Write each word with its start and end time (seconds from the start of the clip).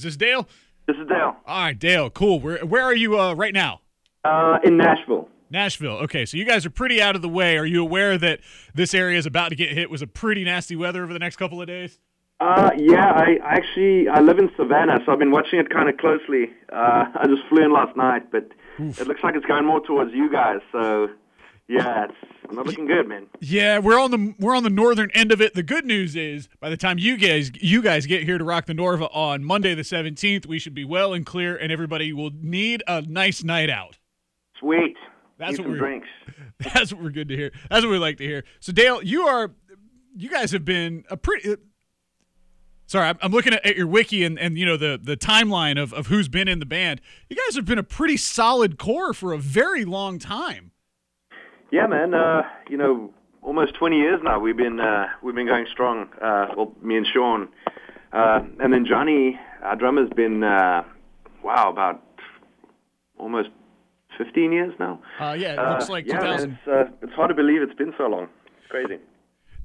Is 0.00 0.04
this 0.04 0.16
Dale? 0.16 0.46
This 0.86 0.94
is 0.96 1.08
Dale. 1.08 1.34
All 1.44 1.60
right, 1.60 1.76
Dale. 1.76 2.08
Cool. 2.08 2.38
Where 2.38 2.64
where 2.64 2.84
are 2.84 2.94
you 2.94 3.18
uh, 3.18 3.34
right 3.34 3.52
now? 3.52 3.80
Uh, 4.24 4.58
in 4.62 4.76
Nashville. 4.76 5.28
Nashville. 5.50 5.96
Okay, 6.04 6.24
so 6.24 6.36
you 6.36 6.44
guys 6.44 6.64
are 6.64 6.70
pretty 6.70 7.02
out 7.02 7.16
of 7.16 7.22
the 7.22 7.28
way. 7.28 7.58
Are 7.58 7.66
you 7.66 7.82
aware 7.82 8.16
that 8.16 8.38
this 8.72 8.94
area 8.94 9.18
is 9.18 9.26
about 9.26 9.48
to 9.48 9.56
get 9.56 9.72
hit 9.72 9.90
with 9.90 10.00
a 10.00 10.06
pretty 10.06 10.44
nasty 10.44 10.76
weather 10.76 11.02
over 11.02 11.12
the 11.12 11.18
next 11.18 11.34
couple 11.34 11.60
of 11.60 11.66
days? 11.66 11.98
Uh, 12.38 12.70
yeah, 12.78 13.10
I 13.10 13.38
actually 13.42 14.08
I 14.08 14.20
live 14.20 14.38
in 14.38 14.48
Savannah, 14.56 15.00
so 15.04 15.10
I've 15.10 15.18
been 15.18 15.32
watching 15.32 15.58
it 15.58 15.68
kind 15.68 15.88
of 15.88 15.96
closely. 15.96 16.44
Uh, 16.72 17.06
I 17.16 17.26
just 17.26 17.42
flew 17.48 17.64
in 17.64 17.72
last 17.72 17.96
night, 17.96 18.30
but 18.30 18.52
Oof. 18.78 19.00
it 19.00 19.08
looks 19.08 19.24
like 19.24 19.34
it's 19.34 19.46
going 19.46 19.64
more 19.64 19.84
towards 19.84 20.12
you 20.14 20.30
guys. 20.30 20.60
So 20.70 21.08
yeah, 21.68 22.06
it's 22.44 22.54
not 22.54 22.66
looking 22.66 22.86
good, 22.86 23.06
man. 23.06 23.26
Yeah, 23.40 23.78
we're 23.78 24.00
on 24.00 24.10
the 24.10 24.34
we're 24.38 24.56
on 24.56 24.62
the 24.62 24.70
northern 24.70 25.10
end 25.12 25.32
of 25.32 25.40
it. 25.40 25.54
The 25.54 25.62
good 25.62 25.84
news 25.84 26.16
is, 26.16 26.48
by 26.60 26.70
the 26.70 26.76
time 26.76 26.98
you 26.98 27.16
guys 27.16 27.50
you 27.60 27.82
guys 27.82 28.06
get 28.06 28.22
here 28.22 28.38
to 28.38 28.44
rock 28.44 28.66
the 28.66 28.72
Norva 28.72 29.08
on 29.14 29.44
Monday 29.44 29.74
the 29.74 29.84
seventeenth, 29.84 30.46
we 30.46 30.58
should 30.58 30.74
be 30.74 30.84
well 30.84 31.12
and 31.12 31.26
clear, 31.26 31.56
and 31.56 31.70
everybody 31.70 32.12
will 32.12 32.30
need 32.40 32.82
a 32.86 33.02
nice 33.02 33.44
night 33.44 33.68
out. 33.68 33.98
Sweet. 34.58 34.96
That's 35.38 35.52
need 35.52 35.60
what 35.60 35.68
we're 35.68 35.78
drinks. 35.78 36.08
That's 36.74 36.92
what 36.92 37.02
we're 37.02 37.10
good 37.10 37.28
to 37.28 37.36
hear. 37.36 37.52
That's 37.70 37.84
what 37.84 37.92
we 37.92 37.98
like 37.98 38.16
to 38.16 38.24
hear. 38.24 38.44
So 38.60 38.72
Dale, 38.72 39.02
you 39.02 39.26
are 39.26 39.52
you 40.16 40.30
guys 40.30 40.52
have 40.52 40.64
been 40.64 41.04
a 41.10 41.16
pretty. 41.16 41.52
Uh, 41.52 41.56
sorry, 42.86 43.14
I'm 43.20 43.30
looking 43.30 43.52
at, 43.52 43.76
your 43.76 43.86
wiki 43.86 44.24
and, 44.24 44.38
and 44.38 44.58
you 44.58 44.64
know 44.64 44.76
the 44.76 44.98
the 45.00 45.16
timeline 45.16 45.80
of, 45.80 45.92
of 45.92 46.06
who's 46.06 46.28
been 46.28 46.48
in 46.48 46.60
the 46.60 46.66
band. 46.66 47.00
You 47.28 47.36
guys 47.36 47.56
have 47.56 47.66
been 47.66 47.78
a 47.78 47.84
pretty 47.84 48.16
solid 48.16 48.78
core 48.78 49.12
for 49.12 49.32
a 49.32 49.38
very 49.38 49.84
long 49.84 50.18
time. 50.18 50.72
Yeah, 51.70 51.86
man. 51.86 52.14
Uh, 52.14 52.42
you 52.68 52.76
know, 52.76 53.12
almost 53.42 53.74
20 53.74 53.96
years 53.96 54.20
now. 54.22 54.38
We've 54.38 54.56
been 54.56 54.80
uh, 54.80 55.06
we've 55.22 55.34
been 55.34 55.46
going 55.46 55.66
strong. 55.70 56.08
Uh, 56.20 56.46
well, 56.56 56.72
me 56.82 56.96
and 56.96 57.06
Shaun, 57.12 57.48
uh, 58.12 58.40
and 58.60 58.72
then 58.72 58.86
Johnny, 58.86 59.38
our 59.62 59.76
drummer's 59.76 60.10
been 60.14 60.42
uh, 60.42 60.82
wow 61.42 61.70
about 61.70 62.02
almost 63.18 63.50
15 64.16 64.52
years 64.52 64.74
now. 64.78 65.00
Uh, 65.20 65.36
yeah, 65.38 65.52
it 65.52 65.70
looks 65.70 65.88
like 65.88 66.06
yeah, 66.06 66.20
2000. 66.20 66.50
Man, 66.50 66.58
it's, 66.66 66.90
it's 67.02 67.12
hard 67.12 67.28
to 67.28 67.34
believe 67.34 67.62
it's 67.62 67.74
been 67.74 67.94
so 67.98 68.06
long. 68.06 68.28
It's 68.58 68.70
crazy. 68.70 68.98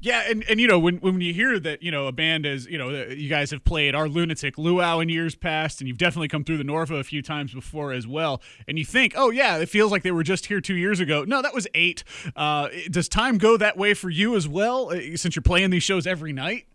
Yeah, 0.04 0.24
and, 0.30 0.44
and 0.50 0.60
you 0.60 0.68
know 0.68 0.80
when 0.80 0.98
when 0.98 1.22
you 1.22 1.34
hear 1.34 1.58
that 1.62 1.82
you 1.82 1.90
know 1.90 2.08
a 2.08 2.12
band 2.12 2.46
as 2.46 2.66
you 2.66 2.78
know 2.78 2.90
you 2.90 3.30
guys 3.30 3.52
have 3.52 3.64
played 3.64 3.96
our 3.96 4.10
lunatic 4.10 4.58
luau 4.58 5.00
in 5.00 5.08
years 5.08 5.34
past, 5.34 5.80
and 5.80 5.88
you've 5.88 5.98
definitely 5.98 6.28
come 6.28 6.44
through 6.44 6.58
the 6.58 6.66
Norva 6.66 7.00
a 7.00 7.06
few 7.06 7.22
times 7.22 7.54
before 7.54 7.94
as 7.94 8.06
well, 8.06 8.42
and 8.68 8.78
you 8.78 8.84
think, 8.84 9.14
oh 9.16 9.30
yeah, 9.30 9.60
it 9.60 9.70
feels 9.70 9.94
like 9.94 10.04
they 10.04 10.12
were 10.12 10.24
just 10.24 10.48
here 10.48 10.60
two 10.60 10.76
years 10.76 11.00
ago. 11.00 11.24
No, 11.24 11.42
that 11.42 11.54
was 11.54 11.70
eight. 11.74 12.04
Uh, 12.36 12.68
does 12.92 13.08
time 13.08 13.38
go 13.38 13.56
that 13.56 13.78
way 13.78 13.94
for 13.94 14.10
you 14.10 14.36
as 14.36 14.46
well, 14.46 14.90
uh, 14.90 15.16
since 15.16 15.38
you're 15.38 15.44
playing 15.44 15.70
these 15.70 15.84
shows 15.84 16.06
every 16.06 16.34
night? 16.34 16.66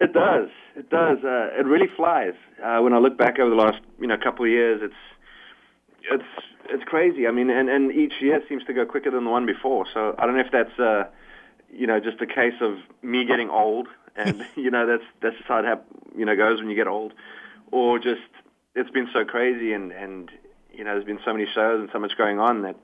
It 0.00 0.12
does. 0.12 0.48
It 0.74 0.90
does. 0.90 1.18
Uh, 1.22 1.50
it 1.56 1.64
really 1.64 1.88
flies. 1.96 2.34
Uh, 2.60 2.80
when 2.80 2.92
I 2.92 2.98
look 2.98 3.16
back 3.16 3.38
over 3.38 3.50
the 3.50 3.56
last 3.56 3.78
you 4.00 4.08
know 4.08 4.16
couple 4.16 4.44
of 4.44 4.50
years, 4.50 4.80
it's 4.82 4.94
it's 6.10 6.44
it's 6.70 6.82
crazy. 6.86 7.28
I 7.28 7.30
mean, 7.30 7.50
and 7.50 7.68
and 7.68 7.92
each 7.92 8.14
year 8.20 8.42
seems 8.48 8.64
to 8.64 8.72
go 8.72 8.84
quicker 8.84 9.12
than 9.12 9.22
the 9.22 9.30
one 9.30 9.46
before. 9.46 9.86
So 9.94 10.16
I 10.18 10.26
don't 10.26 10.34
know 10.34 10.42
if 10.42 10.50
that's 10.50 10.76
uh, 10.80 11.04
you 11.72 11.86
know, 11.86 11.98
just 12.00 12.20
a 12.20 12.26
case 12.26 12.54
of 12.60 12.78
me 13.02 13.24
getting 13.24 13.50
old, 13.50 13.88
and 14.16 14.44
you 14.56 14.70
know 14.70 14.86
that's 14.86 15.04
that's 15.20 15.36
just 15.36 15.48
how 15.48 15.58
it 15.58 15.64
hap- 15.64 15.86
you 16.16 16.24
know 16.24 16.36
goes 16.36 16.58
when 16.60 16.68
you 16.68 16.76
get 16.76 16.86
old, 16.86 17.12
or 17.70 17.98
just 17.98 18.20
it's 18.74 18.90
been 18.90 19.08
so 19.12 19.24
crazy, 19.24 19.72
and 19.72 19.92
and 19.92 20.30
you 20.72 20.84
know 20.84 20.92
there's 20.92 21.04
been 21.04 21.20
so 21.24 21.32
many 21.32 21.46
shows 21.46 21.80
and 21.80 21.88
so 21.92 21.98
much 21.98 22.16
going 22.16 22.38
on 22.38 22.62
that 22.62 22.76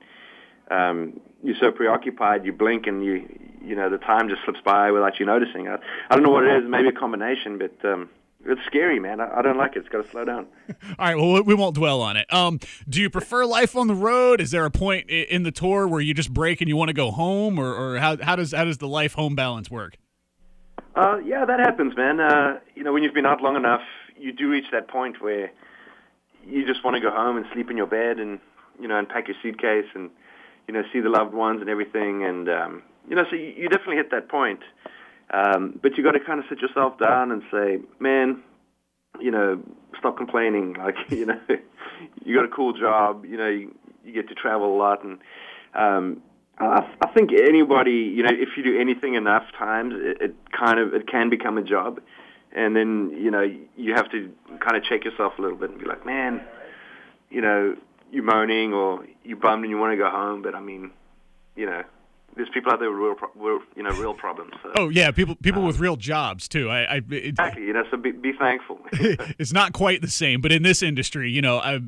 um, 0.71 1.19
you're 1.43 1.57
so 1.59 1.71
preoccupied, 1.71 2.45
you 2.45 2.53
blink, 2.53 2.87
and 2.87 3.03
you 3.03 3.27
you 3.61 3.75
know 3.75 3.89
the 3.89 3.97
time 3.97 4.29
just 4.29 4.43
slips 4.43 4.61
by 4.63 4.91
without 4.91 5.19
you 5.19 5.25
noticing. 5.25 5.67
I, 5.67 5.77
I 6.09 6.15
don't 6.15 6.23
know 6.23 6.31
what 6.31 6.45
it 6.45 6.63
is, 6.63 6.69
maybe 6.69 6.89
a 6.89 6.93
combination, 6.93 7.57
but 7.57 7.85
um, 7.87 8.09
it's 8.45 8.61
scary, 8.65 8.99
man. 8.99 9.19
I, 9.19 9.39
I 9.39 9.41
don't 9.41 9.57
like 9.57 9.75
it. 9.75 9.79
It's 9.79 9.89
got 9.89 10.03
to 10.03 10.09
slow 10.09 10.25
down. 10.25 10.47
All 10.99 11.05
right. 11.05 11.17
Well, 11.17 11.43
we 11.43 11.53
won't 11.53 11.75
dwell 11.75 12.01
on 12.01 12.17
it. 12.17 12.31
Um, 12.33 12.59
do 12.87 13.01
you 13.01 13.09
prefer 13.09 13.45
life 13.45 13.75
on 13.75 13.87
the 13.87 13.95
road? 13.95 14.39
Is 14.41 14.51
there 14.51 14.65
a 14.65 14.71
point 14.71 15.09
in 15.09 15.43
the 15.43 15.51
tour 15.51 15.87
where 15.87 16.01
you 16.01 16.13
just 16.13 16.33
break 16.33 16.61
and 16.61 16.69
you 16.69 16.77
want 16.77 16.89
to 16.89 16.93
go 16.93 17.11
home, 17.11 17.59
or, 17.59 17.73
or 17.73 17.97
how, 17.97 18.17
how 18.17 18.35
does 18.35 18.53
how 18.53 18.65
does 18.65 18.77
the 18.77 18.87
life 18.87 19.13
home 19.13 19.35
balance 19.35 19.69
work? 19.69 19.97
Uh, 20.95 21.17
yeah, 21.25 21.45
that 21.45 21.59
happens, 21.59 21.95
man. 21.95 22.19
Uh, 22.19 22.59
you 22.75 22.83
know, 22.83 22.93
when 22.93 23.03
you've 23.03 23.13
been 23.13 23.25
out 23.25 23.41
long 23.41 23.55
enough, 23.55 23.81
you 24.17 24.31
do 24.31 24.49
reach 24.49 24.65
that 24.71 24.87
point 24.87 25.21
where 25.21 25.51
you 26.45 26.65
just 26.65 26.83
want 26.83 26.95
to 26.95 27.01
go 27.01 27.11
home 27.11 27.37
and 27.37 27.45
sleep 27.53 27.69
in 27.69 27.77
your 27.77 27.87
bed, 27.87 28.19
and 28.19 28.39
you 28.79 28.87
know, 28.87 28.97
unpack 28.97 29.27
your 29.27 29.37
suitcase, 29.41 29.85
and 29.93 30.09
you 30.67 30.73
know, 30.73 30.83
see 30.93 30.99
the 30.99 31.09
loved 31.09 31.33
ones 31.33 31.61
and 31.61 31.69
everything, 31.69 32.23
and 32.23 32.49
um, 32.49 32.83
you 33.09 33.15
know, 33.15 33.25
so 33.29 33.35
you, 33.35 33.53
you 33.57 33.69
definitely 33.69 33.97
hit 33.97 34.11
that 34.11 34.29
point. 34.29 34.61
Um, 35.31 35.79
but 35.81 35.97
you 35.97 36.03
got 36.03 36.13
to 36.13 36.19
kind 36.19 36.39
of 36.39 36.45
sit 36.49 36.59
yourself 36.59 36.97
down 36.97 37.31
and 37.31 37.43
say, 37.51 37.79
man, 37.99 38.41
you 39.19 39.31
know, 39.31 39.61
stop 39.97 40.17
complaining. 40.17 40.75
Like, 40.79 40.95
you 41.09 41.25
know, 41.25 41.39
you 42.23 42.35
got 42.35 42.45
a 42.45 42.55
cool 42.55 42.73
job. 42.73 43.25
You 43.25 43.37
know, 43.37 43.49
you, 43.49 43.75
you 44.03 44.13
get 44.13 44.27
to 44.29 44.35
travel 44.35 44.75
a 44.75 44.77
lot, 44.77 45.03
and 45.03 45.19
um, 45.75 46.21
I, 46.57 46.89
I 47.01 47.07
think 47.13 47.31
anybody, 47.33 48.11
you 48.15 48.23
know, 48.23 48.31
if 48.31 48.49
you 48.57 48.63
do 48.63 48.79
anything 48.79 49.15
enough 49.15 49.43
times, 49.57 49.93
it, 49.95 50.21
it 50.21 50.35
kind 50.57 50.79
of 50.79 50.93
it 50.93 51.07
can 51.07 51.29
become 51.29 51.57
a 51.57 51.63
job, 51.63 51.99
and 52.51 52.75
then 52.75 53.11
you 53.15 53.29
know 53.29 53.43
you 53.75 53.93
have 53.93 54.09
to 54.11 54.31
kind 54.59 54.77
of 54.77 54.83
check 54.83 55.03
yourself 55.03 55.33
a 55.37 55.41
little 55.41 55.57
bit 55.57 55.69
and 55.69 55.79
be 55.79 55.85
like, 55.85 56.05
man, 56.05 56.41
you 57.29 57.41
know, 57.41 57.75
you 58.11 58.23
moaning 58.23 58.73
or 58.73 59.05
you're 59.23 59.37
bummed 59.37 59.63
and 59.63 59.71
you 59.71 59.77
want 59.77 59.93
to 59.93 59.97
go 59.97 60.09
home, 60.09 60.41
but 60.41 60.55
I 60.55 60.59
mean, 60.59 60.91
you 61.55 61.65
know, 61.65 61.83
there's 62.35 62.49
people 62.53 62.71
out 62.71 62.79
there 62.79 62.89
with 62.89 62.99
real, 62.99 63.15
real 63.35 63.59
you 63.75 63.83
know, 63.83 63.91
real 63.91 64.13
problems. 64.13 64.51
So. 64.63 64.71
Oh 64.75 64.89
yeah, 64.89 65.11
people 65.11 65.35
people 65.35 65.61
um, 65.61 65.67
with 65.67 65.79
real 65.79 65.95
jobs 65.95 66.47
too. 66.47 66.69
I, 66.69 66.83
I 66.83 66.95
it, 66.97 67.25
exactly. 67.25 67.63
You 67.63 67.73
know, 67.73 67.83
so 67.91 67.97
be, 67.97 68.11
be 68.11 68.33
thankful. 68.33 68.79
it's 68.93 69.53
not 69.53 69.73
quite 69.73 70.01
the 70.01 70.09
same, 70.09 70.41
but 70.41 70.51
in 70.51 70.63
this 70.63 70.81
industry, 70.81 71.31
you 71.31 71.41
know, 71.41 71.57
I, 71.57 71.75
uh, 71.75 71.79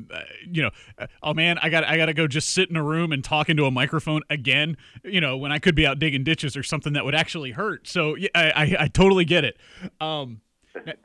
you 0.50 0.62
know, 0.62 0.70
uh, 0.98 1.06
oh 1.22 1.34
man, 1.34 1.58
I 1.62 1.68
got 1.68 1.84
I 1.84 1.96
got 1.96 2.06
to 2.06 2.14
go 2.14 2.26
just 2.26 2.50
sit 2.50 2.70
in 2.70 2.76
a 2.76 2.82
room 2.82 3.12
and 3.12 3.22
talk 3.22 3.48
into 3.48 3.64
a 3.64 3.70
microphone 3.70 4.22
again. 4.28 4.76
You 5.04 5.20
know, 5.20 5.36
when 5.36 5.52
I 5.52 5.58
could 5.58 5.74
be 5.74 5.86
out 5.86 5.98
digging 5.98 6.24
ditches 6.24 6.56
or 6.56 6.62
something 6.62 6.92
that 6.92 7.04
would 7.04 7.14
actually 7.14 7.52
hurt. 7.52 7.88
So 7.88 8.14
yeah, 8.16 8.28
I 8.34 8.50
I, 8.50 8.76
I 8.80 8.88
totally 8.88 9.24
get 9.24 9.44
it. 9.44 9.58
Um, 10.00 10.40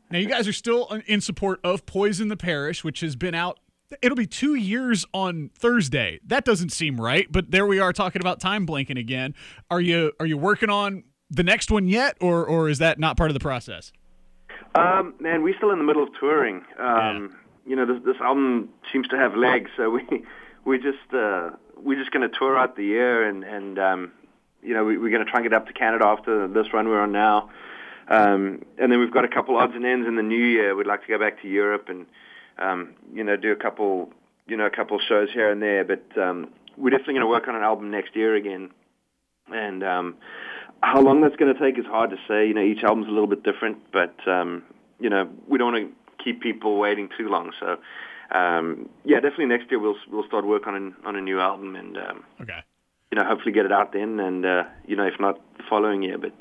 now, 0.10 0.18
you 0.18 0.28
guys 0.28 0.48
are 0.48 0.54
still 0.54 0.88
in 1.06 1.22
support 1.22 1.60
of 1.64 1.86
Poison 1.86 2.30
the 2.30 2.38
Parish, 2.38 2.84
which 2.84 3.02
has 3.02 3.16
been 3.16 3.36
out 3.36 3.60
it'll 4.02 4.16
be 4.16 4.28
two 4.28 4.56
years 4.56 5.06
on 5.14 5.50
Thursday. 5.58 6.20
That 6.26 6.46
doesn't 6.46 6.72
seem 6.72 7.00
right, 7.00 7.28
but 7.32 7.52
there 7.52 7.66
we 7.66 7.80
are 7.80 7.94
talking 7.94 8.22
about 8.22 8.40
time 8.40 8.66
blanking 8.66 9.00
again. 9.00 9.34
Are 9.70 9.82
you 9.82 10.12
are 10.20 10.26
you 10.26 10.38
working 10.38 10.70
on 10.70 11.04
the 11.30 11.44
next 11.44 11.72
one 11.72 11.88
yet, 11.88 12.18
or 12.22 12.46
or 12.46 12.70
is 12.70 12.80
that 12.80 13.00
not 13.00 13.18
part 13.18 13.30
of 13.30 13.34
the 13.34 13.40
process? 13.40 13.92
Um, 14.76 15.16
man, 15.20 15.44
we're 15.44 15.56
still 15.58 15.72
in 15.72 15.78
the 15.78 15.84
middle 15.84 16.04
of 16.04 16.10
touring. 16.20 16.58
Um, 16.78 16.86
yeah. 16.86 17.28
You 17.66 17.76
know, 17.76 17.86
this, 17.86 18.04
this 18.06 18.22
album 18.22 18.70
seems 18.94 19.08
to 19.10 19.18
have 19.18 19.36
legs, 19.36 19.70
so 19.76 19.90
we 19.90 20.04
we 20.66 20.78
just 20.78 21.14
uh, 21.14 21.52
we're 21.78 22.00
just 22.00 22.12
going 22.12 22.30
to 22.30 22.38
tour 22.38 22.58
out 22.58 22.76
the 22.76 22.86
year, 22.86 23.28
and 23.28 23.44
and 23.44 23.80
um, 23.80 24.12
you 24.62 24.74
know 24.74 24.86
we, 24.86 24.98
we're 24.98 25.12
going 25.12 25.26
to 25.26 25.30
try 25.30 25.40
and 25.40 25.50
get 25.50 25.54
up 25.54 25.68
to 25.68 25.74
Canada 25.74 26.06
after 26.06 26.48
this 26.48 26.74
run 26.74 26.88
we're 26.88 27.02
on 27.02 27.12
now. 27.12 27.50
Um, 28.10 28.64
and 28.78 28.90
then 28.90 29.00
we've 29.00 29.12
got 29.12 29.26
a 29.26 29.28
couple 29.28 29.58
odds 29.58 29.74
and 29.76 29.86
ends 29.86 30.08
in 30.08 30.16
the 30.16 30.24
new 30.24 30.42
year. 30.42 30.74
We'd 30.76 30.88
like 30.88 31.02
to 31.02 31.08
go 31.10 31.20
back 31.20 31.42
to 31.42 31.50
Europe 31.50 31.90
and 31.90 32.06
um, 32.60 32.96
you 33.14 33.24
know, 33.24 33.36
do 33.36 33.52
a 33.52 33.56
couple, 33.56 34.10
you 34.48 34.58
know, 34.58 34.66
a 34.66 34.70
couple 34.70 35.00
shows 35.00 35.30
here 35.34 35.52
and 35.52 35.62
there. 35.62 35.84
But 35.84 36.18
um, 36.18 36.50
we're 36.78 36.92
definitely 36.92 37.16
going 37.16 37.26
to 37.26 37.30
work 37.30 37.48
on 37.48 37.56
an 37.56 37.64
album 37.64 37.92
next 37.92 38.16
year 38.16 38.36
again. 38.36 38.72
And 39.52 39.84
um, 39.84 40.16
how 40.82 41.02
long 41.02 41.22
that's 41.22 41.36
going 41.36 41.54
to 41.54 41.60
take 41.60 41.80
is 41.80 41.86
hard 41.86 42.10
to 42.12 42.18
say. 42.28 42.48
You 42.48 42.54
know, 42.54 42.62
each 42.62 42.84
album's 42.84 43.08
a 43.08 43.12
little 43.12 43.28
bit 43.28 43.44
different, 43.44 43.78
but 43.92 44.16
um, 44.28 44.64
you 45.00 45.10
know, 45.10 45.30
we 45.48 45.58
don't 45.58 45.74
want 45.74 45.88
to 45.88 46.24
keep 46.24 46.42
people 46.42 46.78
waiting 46.78 47.10
too 47.18 47.30
long. 47.30 47.52
So, 47.60 47.78
um, 48.38 48.90
yeah, 49.06 49.20
definitely 49.20 49.46
next 49.46 49.72
year 49.72 49.80
we'll 49.80 49.98
we'll 50.12 50.28
start 50.28 50.46
work 50.46 50.68
on 50.68 50.76
an, 50.76 50.96
on 51.06 51.16
a 51.16 51.22
new 51.22 51.40
album 51.40 51.76
and 51.76 51.98
um, 51.98 52.24
okay, 52.42 52.60
you 53.12 53.18
know, 53.18 53.26
hopefully 53.26 53.54
get 53.54 53.66
it 53.66 53.72
out 53.72 53.94
then, 53.94 54.20
and 54.20 54.46
uh, 54.46 54.64
you 54.86 54.96
know, 54.96 55.06
if 55.06 55.20
not 55.20 55.40
the 55.58 55.64
following 55.70 56.04
year, 56.04 56.18
but 56.18 56.34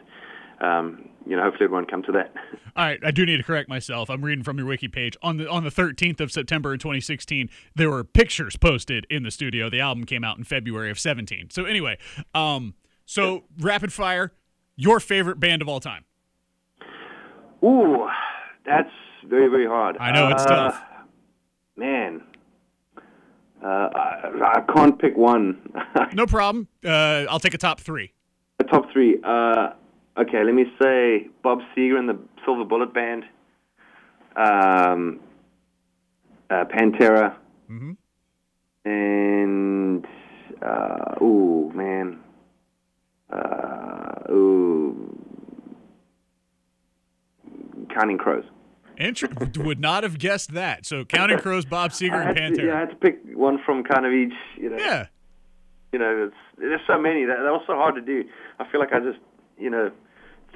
um, 0.61 1.09
you 1.27 1.37
know, 1.37 1.43
hopefully 1.43 1.65
everyone 1.65 1.87
come 1.87 2.03
to 2.05 2.13
that. 2.13 2.33
All 2.77 2.85
right, 2.85 3.01
I 3.05 3.11
do 3.11 3.27
need 3.27 3.39
to 3.39 3.43
correct 3.43 3.69
myself. 3.69 4.09
I'm 4.09 4.25
reading 4.25 4.45
from 4.45 4.59
your 4.59 4.67
wiki 4.67 4.89
page 4.89 5.17
on 5.23 5.37
the 5.37 5.49
on 5.49 5.65
the 5.65 5.71
13th 5.71 6.21
of 6.21 6.31
September 6.31 6.73
in 6.73 6.79
2016. 6.79 7.51
There 7.75 7.91
were 7.91 8.05
pictures 8.05 8.57
posted 8.57 9.07
in 9.11 9.23
the 9.23 9.31
studio. 9.31 9.69
The 9.69 9.81
album 9.81 10.05
came 10.05 10.25
out 10.25 10.39
in 10.39 10.45
February 10.45 10.91
of 10.91 10.99
17. 10.99 11.51
So 11.51 11.65
anyway, 11.65 11.99
um, 12.35 12.75
so 13.05 13.45
rapid 13.59 13.93
fire, 13.93 14.33
your 14.77 15.01
favorite 15.01 15.41
band 15.41 15.63
of 15.63 15.69
all 15.69 15.81
time? 15.81 16.05
Ooh, 17.65 18.07
that's 18.65 18.91
very 19.27 19.49
very 19.49 19.67
hard. 19.67 19.97
I 19.99 20.13
know 20.13 20.29
it's 20.29 20.45
uh, 20.45 20.49
tough. 20.49 20.83
Man, 21.77 22.23
uh, 23.63 23.67
I, 23.67 24.31
I, 24.57 24.73
can't 24.73 24.99
pick 24.99 25.17
one. 25.17 25.73
no 26.13 26.27
problem. 26.27 26.69
Uh, 26.85 27.25
I'll 27.29 27.41
take 27.41 27.55
a 27.55 27.59
top 27.59 27.81
three. 27.81 28.13
A 28.61 28.65
top 28.65 28.91
three. 28.93 29.19
Okay, 30.19 30.43
let 30.43 30.55
me 30.55 30.65
say 30.81 31.29
Bob 31.43 31.59
Seger 31.77 31.99
and 31.99 32.09
the 32.09 32.19
Silver 32.45 32.65
Bullet 32.65 32.95
Band, 32.95 33.25
um, 34.35 35.21
uh, 36.49 36.65
Pantera, 36.65 37.37
mm-hmm. 37.71 37.93
and 38.89 40.07
uh, 40.63 41.23
ooh 41.23 41.71
man, 41.75 42.19
uh, 43.31 44.33
ooh, 44.33 45.19
Counting 47.95 48.17
Crows. 48.17 48.45
Inter- 48.97 49.29
would 49.59 49.81
not 49.81 50.03
have 50.03 50.19
guessed 50.19 50.55
that. 50.55 50.87
So 50.87 51.05
Counting 51.05 51.41
Crows, 51.41 51.67
Bob 51.67 51.91
Seger, 51.93 52.15
and 52.15 52.39
had 52.39 52.55
to, 52.55 52.63
Pantera. 52.63 52.67
yeah, 52.67 52.75
I 52.75 52.81
had 52.81 52.91
to 52.91 52.97
pick 52.97 53.19
one 53.35 53.59
from 53.67 53.85
kind 53.85 54.07
of 54.07 54.13
each. 54.15 54.33
You 54.57 54.71
know, 54.71 54.79
yeah. 54.79 55.09
you 55.93 55.99
know, 55.99 56.29
it's, 56.29 56.37
there's 56.57 56.81
so 56.87 56.99
many 56.99 57.27
that 57.27 57.37
that 57.37 57.53
was 57.53 57.65
so 57.67 57.75
hard 57.75 57.97
to 57.97 58.01
do. 58.01 58.25
I 58.59 58.65
feel 58.71 58.81
like 58.81 58.95
I 58.95 59.01
just, 59.01 59.19
you 59.59 59.69
know, 59.69 59.91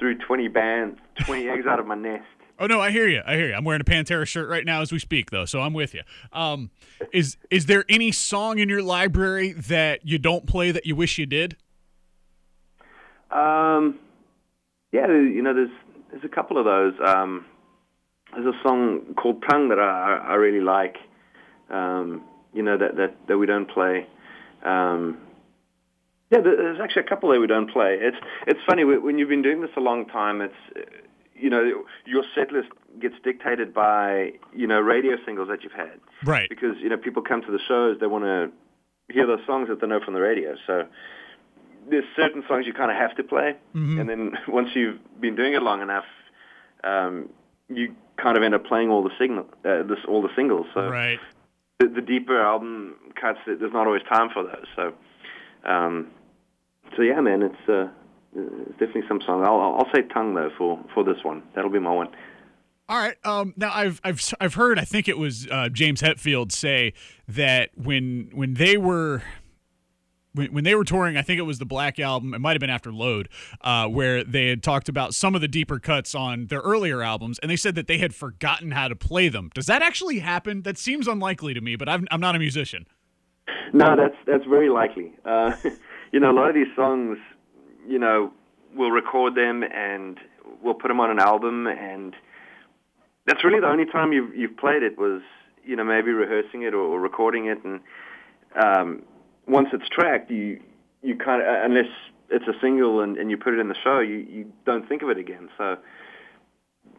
threw 0.00 0.18
20 0.18 0.48
bands, 0.48 0.98
20 1.26 1.48
eggs 1.48 1.66
out 1.66 1.78
of 1.78 1.86
my 1.86 1.94
nest. 1.94 2.24
Oh 2.62 2.66
no, 2.66 2.78
I 2.78 2.90
hear 2.90 3.08
you. 3.08 3.22
I 3.26 3.36
hear 3.36 3.48
you. 3.48 3.54
I'm 3.54 3.64
wearing 3.64 3.80
a 3.80 3.84
Pantera 3.84 4.26
shirt 4.26 4.46
right 4.46 4.66
now 4.66 4.82
as 4.82 4.92
we 4.92 4.98
speak, 4.98 5.30
though, 5.30 5.46
so 5.46 5.62
I'm 5.62 5.72
with 5.72 5.94
you. 5.94 6.02
Um, 6.30 6.68
is 7.10 7.38
is 7.48 7.64
there 7.64 7.86
any 7.88 8.12
song 8.12 8.58
in 8.58 8.68
your 8.68 8.82
library 8.82 9.52
that 9.52 10.06
you 10.06 10.18
don't 10.18 10.46
play 10.46 10.70
that 10.70 10.84
you 10.84 10.94
wish 10.94 11.16
you 11.16 11.24
did? 11.24 11.56
Um, 13.30 13.98
yeah, 14.92 15.06
you 15.06 15.40
know, 15.40 15.54
there's 15.54 15.70
there's 16.10 16.22
a 16.22 16.28
couple 16.28 16.58
of 16.58 16.66
those. 16.66 16.92
Um, 17.02 17.46
there's 18.34 18.54
a 18.54 18.62
song 18.62 19.14
called 19.14 19.42
Tongue 19.48 19.70
that 19.70 19.78
I 19.78 20.18
I 20.22 20.34
really 20.34 20.60
like. 20.62 20.96
Um, 21.70 22.24
you 22.52 22.62
know 22.62 22.76
that 22.76 22.94
that 22.96 23.16
that 23.26 23.38
we 23.38 23.46
don't 23.46 23.70
play. 23.70 24.06
Um, 24.64 25.16
yeah, 26.30 26.40
there's 26.40 26.80
actually 26.80 27.02
a 27.02 27.08
couple 27.08 27.30
that 27.30 27.40
we 27.40 27.46
don't 27.46 27.70
play. 27.70 27.98
It's 28.00 28.16
it's 28.46 28.60
funny 28.66 28.84
when 28.84 29.18
you've 29.18 29.28
been 29.28 29.42
doing 29.42 29.60
this 29.60 29.70
a 29.76 29.80
long 29.80 30.06
time. 30.06 30.40
It's 30.40 30.54
you 31.34 31.50
know 31.50 31.84
your 32.06 32.22
set 32.34 32.52
list 32.52 32.68
gets 33.00 33.14
dictated 33.24 33.72
by 33.74 34.32
you 34.54 34.66
know 34.66 34.78
radio 34.80 35.16
singles 35.26 35.48
that 35.48 35.62
you've 35.62 35.72
had. 35.72 35.98
Right. 36.24 36.48
Because 36.48 36.76
you 36.80 36.88
know 36.88 36.96
people 36.96 37.22
come 37.22 37.42
to 37.42 37.50
the 37.50 37.58
shows, 37.66 37.98
they 38.00 38.06
want 38.06 38.24
to 38.24 38.50
hear 39.12 39.26
those 39.26 39.44
songs 39.46 39.68
that 39.68 39.80
they 39.80 39.86
know 39.88 40.00
from 40.04 40.14
the 40.14 40.20
radio. 40.20 40.54
So 40.66 40.86
there's 41.88 42.04
certain 42.14 42.44
songs 42.46 42.66
you 42.66 42.72
kind 42.74 42.90
of 42.90 42.96
have 42.96 43.16
to 43.16 43.24
play, 43.24 43.56
Mm-hmm. 43.74 43.98
and 44.00 44.08
then 44.08 44.32
once 44.48 44.68
you've 44.74 44.98
been 45.20 45.34
doing 45.34 45.54
it 45.54 45.62
long 45.62 45.82
enough, 45.82 46.04
um, 46.84 47.28
you 47.68 47.94
kind 48.22 48.36
of 48.36 48.42
end 48.44 48.54
up 48.54 48.64
playing 48.66 48.90
all 48.90 49.02
the 49.02 49.10
signal, 49.18 49.46
uh, 49.64 49.82
this 49.82 49.98
all 50.06 50.22
the 50.22 50.28
singles. 50.36 50.66
So 50.74 50.88
Right. 50.88 51.18
the, 51.80 51.88
the 51.88 52.02
deeper 52.02 52.40
album 52.40 52.94
cuts, 53.20 53.38
there's 53.46 53.72
not 53.72 53.86
always 53.86 54.02
time 54.02 54.28
for 54.32 54.42
those. 54.44 54.66
So, 54.76 54.92
um, 55.64 56.08
so 56.96 57.02
yeah, 57.02 57.20
man, 57.20 57.42
it's, 57.42 57.68
uh, 57.68 57.88
it's 58.34 58.72
definitely 58.72 59.02
some 59.08 59.20
song. 59.26 59.44
I'll, 59.44 59.60
I'll 59.60 59.88
say 59.94 60.02
tongue 60.02 60.34
though 60.34 60.50
for 60.56 60.78
for 60.94 61.04
this 61.04 61.22
one. 61.22 61.42
That'll 61.54 61.70
be 61.70 61.80
my 61.80 61.92
one. 61.92 62.08
All 62.88 62.98
right. 62.98 63.16
Um, 63.24 63.54
now 63.56 63.70
I've 63.72 64.00
I've 64.02 64.20
I've 64.40 64.54
heard. 64.54 64.78
I 64.78 64.84
think 64.84 65.08
it 65.08 65.18
was 65.18 65.46
uh, 65.50 65.68
James 65.68 66.02
Hetfield 66.02 66.52
say 66.52 66.92
that 67.28 67.70
when 67.76 68.30
when 68.34 68.54
they 68.54 68.76
were. 68.76 69.22
When, 70.32 70.52
when 70.52 70.62
they 70.62 70.76
were 70.76 70.84
touring, 70.84 71.16
I 71.16 71.22
think 71.22 71.40
it 71.40 71.42
was 71.42 71.58
the 71.58 71.66
Black 71.66 71.98
Album. 71.98 72.34
It 72.34 72.38
might 72.38 72.52
have 72.52 72.60
been 72.60 72.70
after 72.70 72.92
Load, 72.92 73.28
uh, 73.62 73.88
where 73.88 74.22
they 74.22 74.46
had 74.46 74.62
talked 74.62 74.88
about 74.88 75.12
some 75.12 75.34
of 75.34 75.40
the 75.40 75.48
deeper 75.48 75.80
cuts 75.80 76.14
on 76.14 76.46
their 76.46 76.60
earlier 76.60 77.02
albums, 77.02 77.40
and 77.40 77.50
they 77.50 77.56
said 77.56 77.74
that 77.74 77.88
they 77.88 77.98
had 77.98 78.14
forgotten 78.14 78.70
how 78.70 78.86
to 78.86 78.94
play 78.94 79.28
them. 79.28 79.50
Does 79.56 79.66
that 79.66 79.82
actually 79.82 80.20
happen? 80.20 80.62
That 80.62 80.78
seems 80.78 81.08
unlikely 81.08 81.52
to 81.54 81.60
me, 81.60 81.74
but 81.74 81.88
I'm, 81.88 82.06
I'm 82.12 82.20
not 82.20 82.36
a 82.36 82.38
musician. 82.38 82.86
No, 83.72 83.96
that's 83.96 84.14
that's 84.24 84.44
very 84.44 84.68
likely. 84.68 85.12
Uh, 85.24 85.56
you 86.12 86.20
know, 86.20 86.30
a 86.30 86.36
lot 86.36 86.48
of 86.48 86.54
these 86.54 86.74
songs, 86.74 87.18
you 87.86 87.98
know, 87.98 88.32
we'll 88.74 88.90
record 88.90 89.34
them 89.34 89.62
and 89.62 90.18
we'll 90.62 90.74
put 90.74 90.88
them 90.88 91.00
on 91.00 91.10
an 91.10 91.18
album, 91.18 91.66
and 91.66 92.14
that's 93.26 93.44
really 93.44 93.60
the 93.60 93.68
only 93.68 93.86
time 93.86 94.12
you've 94.12 94.34
you've 94.34 94.56
played 94.56 94.82
it 94.82 94.98
was, 94.98 95.22
you 95.64 95.76
know, 95.76 95.84
maybe 95.84 96.10
rehearsing 96.10 96.62
it 96.62 96.74
or, 96.74 96.82
or 96.82 97.00
recording 97.00 97.46
it, 97.46 97.58
and 97.64 97.80
um, 98.62 99.02
once 99.46 99.68
it's 99.72 99.88
tracked, 99.88 100.30
you 100.30 100.60
you 101.02 101.16
kind 101.16 101.42
of 101.42 101.48
unless 101.64 101.90
it's 102.30 102.46
a 102.46 102.58
single 102.60 103.00
and, 103.00 103.16
and 103.16 103.30
you 103.30 103.36
put 103.36 103.54
it 103.54 103.60
in 103.60 103.68
the 103.68 103.76
show, 103.82 104.00
you 104.00 104.16
you 104.16 104.52
don't 104.64 104.88
think 104.88 105.02
of 105.02 105.10
it 105.10 105.18
again. 105.18 105.48
So 105.58 105.76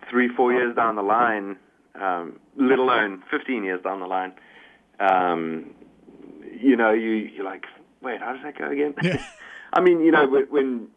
three, 0.09 0.29
four 0.35 0.53
years 0.53 0.75
down 0.75 0.95
the 0.95 1.03
line, 1.03 1.57
um, 1.95 2.39
let 2.57 2.79
alone 2.79 3.23
fifteen 3.29 3.63
years 3.63 3.81
down 3.81 3.99
the 3.99 4.07
line. 4.07 4.33
Um, 4.99 5.73
you 6.59 6.75
know, 6.75 6.91
you 6.91 7.11
you're 7.11 7.45
like, 7.45 7.65
wait, 8.01 8.19
how 8.19 8.33
does 8.33 8.43
that 8.43 8.57
go 8.57 8.69
again? 8.69 8.93
Yeah. 9.01 9.23
I 9.73 9.79
mean, 9.81 10.01
you 10.01 10.11
know, 10.11 10.27
when, 10.27 10.43
when 10.49 10.87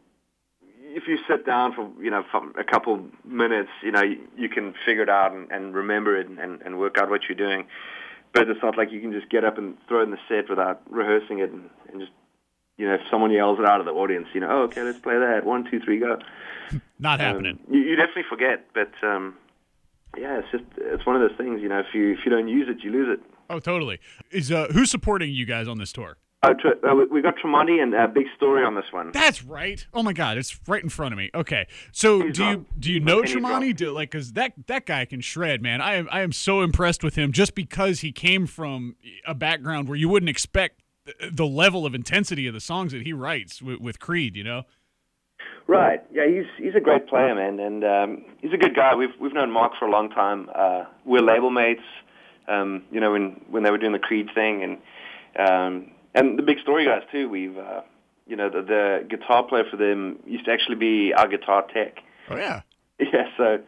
if 0.82 1.04
you 1.06 1.18
sit 1.28 1.44
down 1.46 1.72
for 1.74 1.88
you 2.02 2.10
know 2.10 2.24
for 2.30 2.50
a 2.58 2.64
couple 2.64 3.06
minutes, 3.24 3.70
you 3.82 3.92
know, 3.92 4.02
you, 4.02 4.18
you 4.36 4.48
can 4.48 4.74
figure 4.86 5.02
it 5.02 5.08
out 5.08 5.32
and, 5.32 5.50
and 5.50 5.74
remember 5.74 6.16
it 6.18 6.28
and, 6.28 6.60
and 6.62 6.78
work 6.78 6.96
out 6.98 7.08
what 7.10 7.22
you're 7.28 7.36
doing. 7.38 7.66
But 8.32 8.48
it's 8.48 8.60
not 8.62 8.76
like 8.76 8.90
you 8.90 9.00
can 9.00 9.12
just 9.12 9.28
get 9.30 9.44
up 9.44 9.58
and 9.58 9.76
throw 9.86 10.00
it 10.00 10.04
in 10.04 10.10
the 10.10 10.18
set 10.28 10.48
without 10.50 10.82
rehearsing 10.90 11.38
it 11.38 11.50
and, 11.52 11.70
and 11.90 12.00
just 12.00 12.12
you 12.76 12.88
know, 12.88 12.94
if 12.94 13.02
someone 13.08 13.30
yells 13.30 13.60
it 13.60 13.64
out 13.64 13.78
of 13.78 13.86
the 13.86 13.92
audience, 13.92 14.26
you 14.34 14.40
know, 14.40 14.48
oh, 14.50 14.62
okay, 14.64 14.82
let's 14.82 14.98
play 14.98 15.16
that. 15.16 15.44
One, 15.44 15.64
two, 15.70 15.78
three, 15.78 16.00
go. 16.00 16.18
Not 16.98 17.20
Um, 17.20 17.26
happening. 17.26 17.58
you, 17.70 17.78
you 17.80 17.94
definitely 17.94 18.24
forget, 18.28 18.66
but 18.74 18.90
um, 19.06 19.36
yeah, 20.18 20.40
it's 20.40 20.48
just 20.50 20.64
it's 20.78 21.06
one 21.06 21.14
of 21.14 21.22
those 21.22 21.38
things. 21.38 21.60
You 21.62 21.68
know, 21.68 21.78
if 21.78 21.94
you 21.94 22.12
if 22.14 22.18
you 22.24 22.32
don't 22.32 22.48
use 22.48 22.66
it, 22.68 22.82
you 22.82 22.90
lose 22.90 23.16
it. 23.18 23.24
Oh, 23.48 23.60
totally. 23.60 24.00
Is 24.32 24.50
uh, 24.50 24.66
who's 24.72 24.90
supporting 24.90 25.30
you 25.30 25.46
guys 25.46 25.68
on 25.68 25.78
this 25.78 25.92
tour? 25.92 26.16
Tr- 26.52 26.86
uh, 26.86 26.94
we- 27.10 27.22
got 27.22 27.36
Tremonti 27.36 27.82
and 27.82 27.94
a 27.94 28.06
big 28.08 28.26
story 28.36 28.64
on 28.64 28.74
this 28.74 28.84
one. 28.90 29.10
That's 29.12 29.42
right. 29.42 29.86
Oh 29.94 30.02
my 30.02 30.12
God, 30.12 30.36
it's 30.36 30.58
right 30.68 30.82
in 30.82 30.88
front 30.88 31.12
of 31.12 31.18
me. 31.18 31.30
Okay, 31.34 31.66
so 31.92 32.20
He's 32.20 32.36
do 32.36 32.44
you 32.44 32.66
do 32.78 32.92
you 32.92 33.00
know 33.00 33.22
Tremonti? 33.22 33.74
Do 33.74 33.90
like 33.92 34.10
because 34.10 34.32
that 34.34 34.52
that 34.66 34.86
guy 34.86 35.04
can 35.06 35.20
shred, 35.20 35.62
man. 35.62 35.80
I 35.80 35.94
am 35.94 36.08
I 36.12 36.20
am 36.20 36.32
so 36.32 36.60
impressed 36.60 37.02
with 37.02 37.14
him 37.14 37.32
just 37.32 37.54
because 37.54 38.00
he 38.00 38.12
came 38.12 38.46
from 38.46 38.96
a 39.26 39.34
background 39.34 39.88
where 39.88 39.96
you 39.96 40.08
wouldn't 40.08 40.28
expect 40.30 40.82
the- 41.06 41.30
the 41.30 41.46
level 41.46 41.86
of 41.86 41.94
intensity 41.94 42.46
of 42.46 42.54
the 42.54 42.60
songs 42.60 42.92
that 42.92 43.02
he 43.02 43.12
writes 43.12 43.62
with, 43.62 43.80
with 43.80 43.98
Creed. 43.98 44.36
You 44.36 44.44
know. 44.44 44.62
Right. 45.66 46.02
Yeah, 46.12 46.26
he's 46.26 46.44
he's 46.58 46.74
a 46.74 46.80
great 46.80 47.06
player, 47.06 47.34
man, 47.34 47.58
and 47.58 47.84
um, 47.84 48.24
he's 48.40 48.52
a 48.52 48.58
good 48.58 48.74
guy. 48.76 48.94
We've 48.94 49.14
we've 49.18 49.32
known 49.32 49.50
Mark 49.50 49.72
for 49.78 49.86
a 49.86 49.90
long 49.90 50.10
time. 50.10 50.50
Uh, 50.54 50.84
we're 51.06 51.22
label 51.22 51.50
mates. 51.50 51.82
Um, 52.46 52.82
you 52.90 53.00
know, 53.00 53.12
when 53.12 53.40
when 53.48 53.62
they 53.62 53.70
were 53.70 53.78
doing 53.78 53.92
the 53.92 53.98
Creed 53.98 54.28
thing, 54.34 54.62
and 54.62 55.48
um, 55.48 55.90
and 56.14 56.38
the 56.38 56.42
big 56.42 56.58
story 56.60 56.84
guys 56.84 57.02
too. 57.12 57.28
We've 57.28 57.56
uh, 57.56 57.82
you 58.26 58.36
know 58.36 58.48
the, 58.50 58.62
the 58.62 59.06
guitar 59.08 59.42
player 59.44 59.64
for 59.70 59.76
them 59.76 60.18
used 60.26 60.44
to 60.46 60.52
actually 60.52 60.76
be 60.76 61.12
our 61.16 61.28
guitar 61.28 61.64
tech. 61.72 61.98
Oh 62.30 62.36
yeah. 62.36 62.62
Yeah, 63.00 63.24
so 63.36 63.58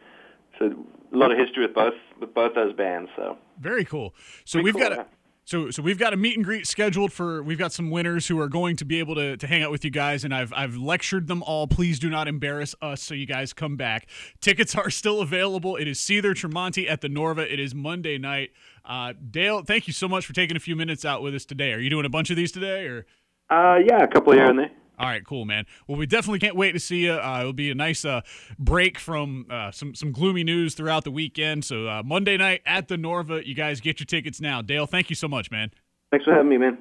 so 0.57 0.65
a 1.13 1.17
lot 1.17 1.31
of 1.33 1.37
history 1.37 1.65
with 1.67 1.75
both 1.75 1.93
with 2.21 2.33
both 2.33 2.55
those 2.55 2.73
bands. 2.73 3.09
So 3.17 3.37
Very 3.59 3.83
cool. 3.83 4.15
So 4.45 4.53
Pretty 4.53 4.63
we've 4.63 4.73
cool, 4.73 4.81
got 4.83 4.91
yeah. 4.93 5.03
So 5.47 5.71
so 5.71 5.81
we've 5.81 5.97
got 5.97 6.13
a 6.13 6.17
meet 6.17 6.35
and 6.35 6.43
greet 6.43 6.67
scheduled 6.67 7.13
for 7.13 7.41
we've 7.41 7.57
got 7.57 7.71
some 7.71 7.89
winners 7.89 8.27
who 8.27 8.37
are 8.37 8.49
going 8.49 8.75
to 8.75 8.83
be 8.83 8.99
able 8.99 9.15
to, 9.15 9.37
to 9.37 9.47
hang 9.47 9.63
out 9.63 9.71
with 9.71 9.85
you 9.85 9.89
guys 9.89 10.25
and 10.25 10.35
I've 10.35 10.51
I've 10.53 10.75
lectured 10.75 11.27
them 11.27 11.41
all. 11.41 11.67
Please 11.67 11.99
do 11.99 12.09
not 12.09 12.27
embarrass 12.27 12.75
us 12.81 13.01
so 13.01 13.13
you 13.13 13.25
guys 13.25 13.53
come 13.53 13.77
back. 13.77 14.07
Tickets 14.41 14.75
are 14.75 14.89
still 14.89 15.21
available. 15.21 15.77
It 15.77 15.87
is 15.87 15.99
Seether 15.99 16.33
Tremonti 16.33 16.89
at 16.89 16.99
the 16.99 17.07
Norva. 17.07 17.49
It 17.49 17.61
is 17.61 17.73
Monday 17.73 18.17
night. 18.17 18.51
Uh, 18.83 19.13
Dale, 19.31 19.63
thank 19.63 19.87
you 19.87 19.93
so 19.93 20.09
much 20.09 20.25
for 20.25 20.33
taking 20.33 20.57
a 20.57 20.59
few 20.59 20.75
minutes 20.75 21.05
out 21.05 21.23
with 21.23 21.33
us 21.33 21.45
today. 21.45 21.71
Are 21.71 21.79
you 21.79 21.89
doing 21.89 22.05
a 22.05 22.09
bunch 22.09 22.29
of 22.29 22.35
these 22.35 22.51
today 22.51 22.85
or 22.85 23.05
uh, 23.49 23.79
yeah, 23.85 24.03
a 24.03 24.07
couple 24.07 24.33
here 24.33 24.49
and 24.49 24.59
there. 24.59 24.71
All 24.97 25.07
right, 25.07 25.25
cool, 25.25 25.45
man. 25.45 25.65
Well, 25.87 25.97
we 25.97 26.07
definitely 26.07 26.39
can't 26.39 26.55
wait 26.55 26.71
to 26.71 26.79
see 26.79 27.05
you. 27.05 27.13
Uh, 27.13 27.39
it'll 27.41 27.53
be 27.53 27.69
a 27.69 27.75
nice 27.75 28.03
uh, 28.03 28.21
break 28.57 28.97
from 28.97 29.45
uh, 29.49 29.71
some 29.71 29.93
some 29.93 30.11
gloomy 30.11 30.43
news 30.43 30.73
throughout 30.73 31.03
the 31.03 31.11
weekend. 31.11 31.65
So 31.65 31.87
uh, 31.87 32.01
Monday 32.03 32.37
night 32.37 32.61
at 32.65 32.87
the 32.87 32.95
Norva, 32.95 33.45
you 33.45 33.53
guys 33.53 33.79
get 33.79 33.99
your 33.99 34.05
tickets 34.05 34.41
now. 34.41 34.61
Dale, 34.61 34.87
thank 34.87 35.09
you 35.09 35.15
so 35.15 35.27
much, 35.27 35.51
man. 35.51 35.71
Thanks 36.11 36.25
for 36.25 36.33
having 36.33 36.49
me, 36.49 36.57
man. 36.57 36.77